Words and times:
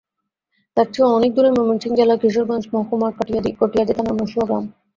তার 0.77 0.87
চেয়েও 0.93 1.15
অনেক 1.17 1.31
দূরে 1.35 1.49
ময়মনসিংহ 1.51 1.93
জেলার 1.99 2.21
কিশোরগঞ্জ 2.21 2.63
মহকুমার 2.73 3.11
কটিয়াদি 3.59 3.93
থানার 3.97 4.15
মসুয়া 4.19 4.45
গ্রাম। 4.47 4.65